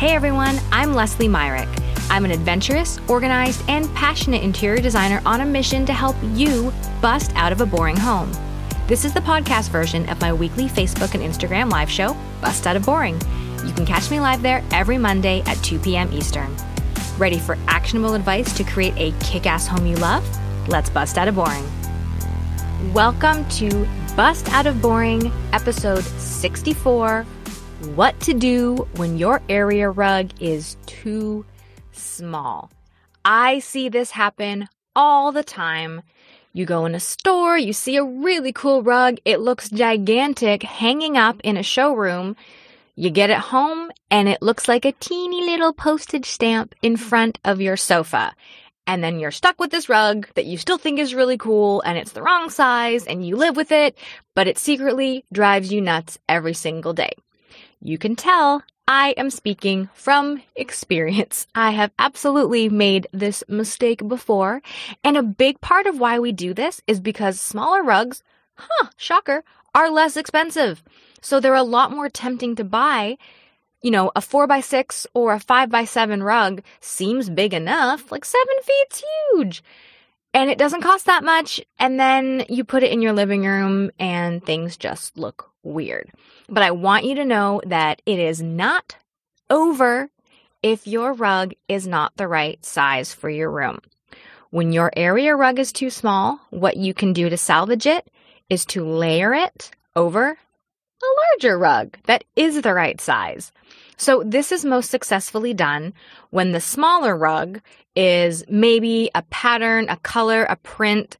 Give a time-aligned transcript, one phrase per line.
[0.00, 1.68] Hey everyone, I'm Leslie Myrick.
[2.08, 6.72] I'm an adventurous, organized, and passionate interior designer on a mission to help you
[7.02, 8.32] bust out of a boring home.
[8.86, 12.76] This is the podcast version of my weekly Facebook and Instagram live show, Bust Out
[12.76, 13.20] of Boring.
[13.66, 16.10] You can catch me live there every Monday at 2 p.m.
[16.14, 16.56] Eastern.
[17.18, 20.26] Ready for actionable advice to create a kick ass home you love?
[20.66, 21.70] Let's bust out of boring.
[22.94, 23.86] Welcome to
[24.16, 27.26] Bust Out of Boring, episode 64
[27.80, 31.46] What to Do When Your Area Rug is Too
[31.92, 32.70] Small.
[33.24, 36.02] I see this happen all the time.
[36.52, 41.16] You go in a store, you see a really cool rug, it looks gigantic hanging
[41.16, 42.36] up in a showroom.
[42.96, 47.38] You get it home and it looks like a teeny little postage stamp in front
[47.46, 48.34] of your sofa.
[48.86, 51.96] And then you're stuck with this rug that you still think is really cool and
[51.96, 53.96] it's the wrong size and you live with it,
[54.34, 57.12] but it secretly drives you nuts every single day.
[57.80, 61.46] You can tell I am speaking from experience.
[61.54, 64.62] I have absolutely made this mistake before.
[65.02, 68.22] And a big part of why we do this is because smaller rugs,
[68.54, 70.82] huh, shocker, are less expensive.
[71.22, 73.16] So they're a lot more tempting to buy
[73.82, 78.12] you know, a four by six or a five by seven rug seems big enough.
[78.12, 79.64] Like seven feet's huge.
[80.34, 81.60] And it doesn't cost that much.
[81.78, 86.10] And then you put it in your living room and things just look weird.
[86.48, 88.96] But I want you to know that it is not
[89.48, 90.08] over
[90.62, 93.80] if your rug is not the right size for your room.
[94.50, 98.10] When your area rug is too small, what you can do to salvage it
[98.48, 100.30] is to layer it over
[101.02, 103.52] a larger rug that is the right size.
[103.96, 105.94] So this is most successfully done
[106.30, 107.60] when the smaller rug
[107.94, 111.18] is maybe a pattern, a color, a print,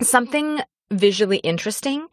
[0.00, 0.60] something
[0.94, 2.06] visually interesting,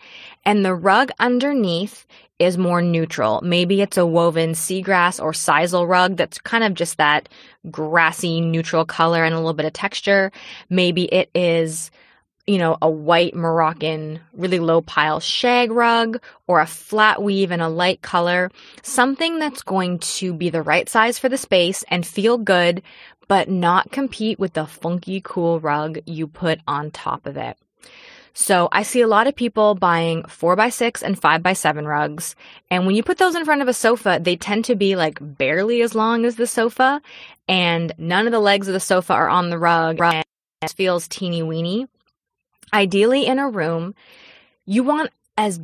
[0.46, 2.06] and the rug underneath
[2.40, 3.40] is more neutral.
[3.44, 7.30] Maybe it's a woven seagrass or sisal rug that's kind of just that
[7.70, 10.32] grassy neutral color and a little bit of texture.
[10.70, 11.92] Maybe it is
[12.48, 17.62] you know, a white Moroccan, really low pile shag rug or a flat weave in
[17.62, 18.50] a light color,
[18.82, 22.82] something that's going to be the right size for the space and feel good,
[23.28, 27.58] but not compete with the funky, cool rug you put on top of it.
[28.34, 31.86] So I see a lot of people buying four by six and five by seven
[31.86, 32.36] rugs.
[32.70, 35.18] And when you put those in front of a sofa, they tend to be like
[35.22, 37.02] barely as long as the sofa
[37.48, 40.00] and none of the legs of the sofa are on the rug.
[40.02, 40.24] And
[40.62, 41.88] it feels teeny weeny.
[42.74, 43.96] Ideally, in a room,
[44.66, 45.60] you want as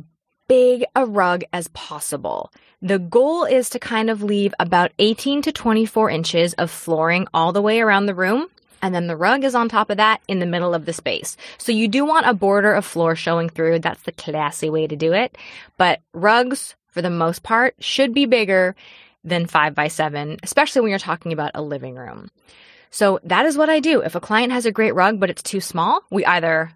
[0.48, 2.52] big a rug as possible.
[2.82, 7.52] The goal is to kind of leave about 18 to 24 inches of flooring all
[7.52, 8.48] the way around the room.
[8.80, 11.36] And then the rug is on top of that in the middle of the space.
[11.58, 13.80] So you do want a border of floor showing through.
[13.80, 15.36] That's the classy way to do it.
[15.76, 18.76] But rugs, for the most part, should be bigger
[19.24, 22.30] than five by seven, especially when you're talking about a living room.
[22.90, 24.00] So that is what I do.
[24.00, 26.72] If a client has a great rug, but it's too small, we either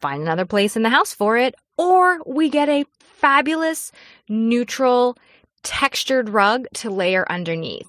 [0.00, 3.92] find another place in the house for it, or we get a fabulous
[4.28, 5.16] neutral
[5.62, 7.88] textured rug to layer underneath.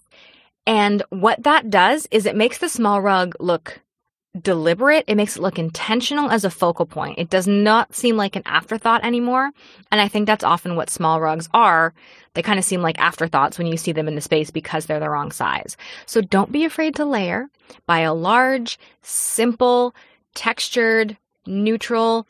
[0.68, 3.80] And what that does is it makes the small rug look
[4.40, 5.06] deliberate.
[5.08, 7.18] It makes it look intentional as a focal point.
[7.18, 9.50] It does not seem like an afterthought anymore.
[9.92, 11.94] And I think that's often what small rugs are.
[12.34, 15.00] They kind of seem like afterthoughts when you see them in the space because they're
[15.00, 15.78] the wrong size.
[16.06, 17.48] So don't be afraid to layer.
[17.86, 19.96] Buy a large, simple,
[20.36, 21.18] textured
[21.48, 22.28] neutral,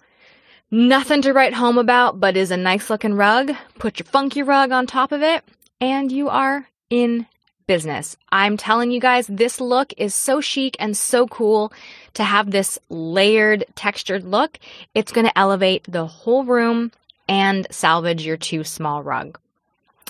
[0.69, 3.51] nothing to write home about, but is a nice looking rug.
[3.79, 5.43] Put your funky rug on top of it,
[5.81, 7.25] and you are in
[7.67, 8.17] business.
[8.31, 11.71] I'm telling you guys, this look is so chic and so cool
[12.13, 14.57] to have this layered, textured look.
[14.95, 16.91] It's going to elevate the whole room
[17.27, 19.37] and salvage your too small rug.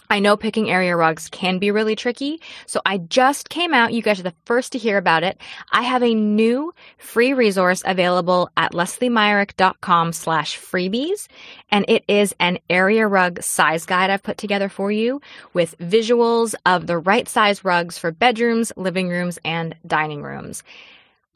[0.09, 3.93] I know picking area rugs can be really tricky, so I just came out.
[3.93, 5.39] You guys are the first to hear about it.
[5.71, 11.27] I have a new free resource available at lesliemyrick.com slash freebies,
[11.71, 15.21] and it is an area rug size guide I've put together for you
[15.53, 20.63] with visuals of the right size rugs for bedrooms, living rooms, and dining rooms.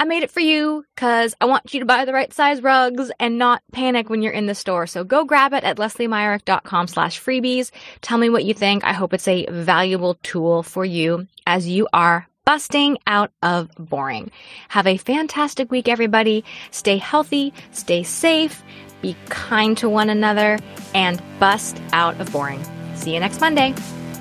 [0.02, 3.12] I made it for you because I want you to buy the right size rugs
[3.20, 4.88] and not panic when you're in the store.
[4.88, 7.70] So go grab it at lesliemyrick.com slash freebies.
[8.02, 8.84] Tell me what you think.
[8.84, 14.32] I hope it's a valuable tool for you as you are busting out of boring.
[14.70, 16.46] Have a fantastic week, everybody.
[16.72, 18.64] Stay healthy, stay safe,
[19.04, 20.58] be kind to one another,
[20.96, 22.64] and bust out of boring.
[22.96, 23.76] See you next Monday.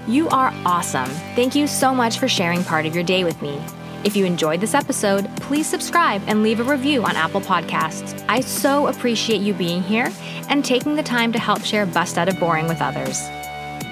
[0.06, 1.08] You are awesome.
[1.36, 3.58] Thank you so much for sharing part of your day with me.
[4.02, 8.24] If you enjoyed this episode, please subscribe and leave a review on Apple Podcasts.
[8.28, 10.10] I so appreciate you being here
[10.48, 13.28] and taking the time to help share Bust Out of Boring with others.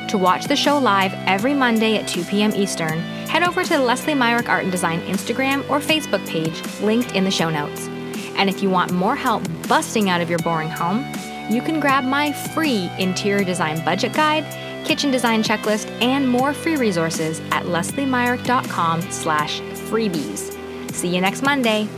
[0.08, 2.52] To watch the show live every Monday at 2 p.m.
[2.54, 7.12] Eastern, head over to the Leslie Myrick Art and Design Instagram or Facebook page linked
[7.12, 7.86] in the show notes.
[8.38, 11.04] And if you want more help busting out of your boring home,
[11.50, 14.44] you can grab my free interior design budget guide,
[14.86, 20.54] kitchen design checklist, and more free resources at lesliemyrick.com slash freebies.
[20.92, 21.88] See you next Monday.